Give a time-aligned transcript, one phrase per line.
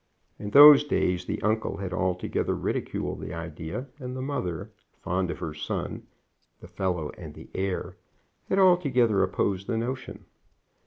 [0.39, 5.37] In those days the uncle had altogether ridiculed the idea, and the mother, fond of
[5.37, 6.07] her son,
[6.59, 7.97] the fellow and the heir,
[8.49, 10.25] had altogether opposed the notion.